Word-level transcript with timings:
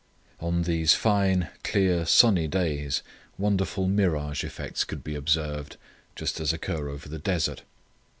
On 0.39 0.63
these 0.63 0.95
fine, 0.95 1.49
clear, 1.63 2.07
sunny 2.07 2.47
days 2.47 3.03
wonderful 3.37 3.87
mirage 3.87 4.43
effects 4.43 4.83
could 4.83 5.03
be 5.03 5.13
observed, 5.13 5.77
just 6.15 6.39
as 6.39 6.51
occur 6.51 6.89
over 6.89 7.07
the 7.07 7.19
desert. 7.19 7.61